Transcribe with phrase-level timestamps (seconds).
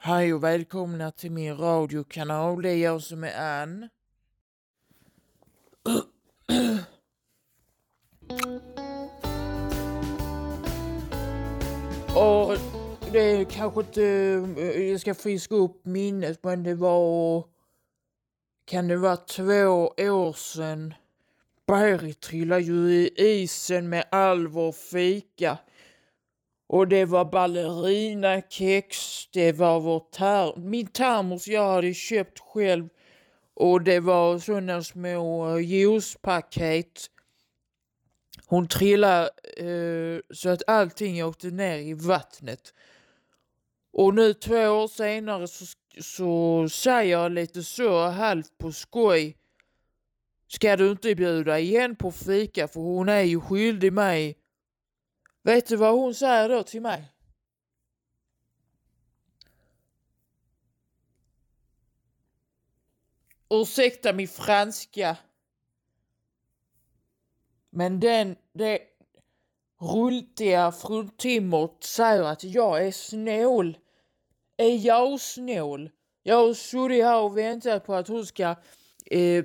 [0.00, 2.62] Hej och välkomna till min radiokanal.
[2.62, 3.88] Det är jag som är Ann.
[12.16, 12.56] Och
[13.12, 14.02] det är kanske inte,
[14.56, 17.44] eh, jag ska friska upp minnet, men det var,
[18.64, 20.94] kan det vara två år sedan
[21.66, 25.58] Barry trillade ju i isen med all vår fika.
[26.68, 28.96] Och det var ballerinakex,
[29.32, 32.88] det var vår tar min termos jag hade köpt själv
[33.54, 37.10] och det var sådana små eh, juicepaket.
[38.46, 42.74] Hon trillade eh, så att allting åkte ner i vattnet.
[43.92, 45.64] Och nu två år senare så,
[46.00, 49.36] så säger jag lite så halvt på skoj.
[50.48, 54.37] Ska du inte bjuda igen på fika för hon är ju skyldig mig
[55.42, 57.12] Vet du vad hon säger då till mig?
[63.50, 65.16] Ursäkta min franska.
[67.70, 68.80] Men den, det
[69.80, 73.78] rultiga fruntimret säger att jag är snål.
[74.56, 75.90] Är jag snål?
[76.22, 78.56] Jag har suttit här och väntat på att hon ska
[79.06, 79.44] eh,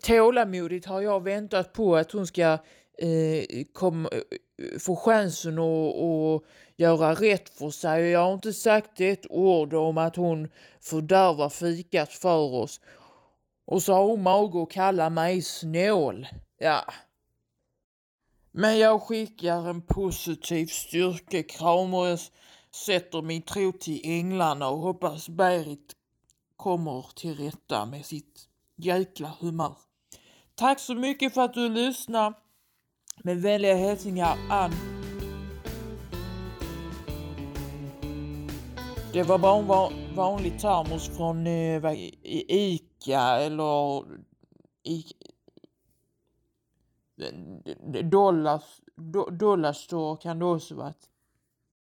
[0.00, 2.58] tålamodigt har jag väntat på att hon ska
[2.98, 6.42] eh, kom, eh, få chansen att, att
[6.76, 8.10] göra rätt för sig.
[8.10, 10.48] Jag har inte sagt ett ord om att hon
[10.80, 12.80] fördärvar fikat för oss.
[13.64, 16.26] Och så har hon mage att kalla mig snål.
[16.58, 16.84] Ja.
[18.50, 22.18] Men jag skickar en positiv styrkekram och jag
[22.74, 25.96] sätter min tro till änglarna och hoppas Berit
[26.56, 29.76] kommer till rätta med sitt jäkla humör.
[30.54, 32.34] Tack så mycket för att du lyssnade.
[33.24, 34.72] Med vänliga hälsningar Ann.
[39.12, 41.92] Det var bara en vanlig termos från eh,
[42.48, 44.04] Ica eller
[44.82, 45.14] Ica,
[48.02, 48.62] Dollar,
[49.30, 51.11] Dollarstore kan det också varit.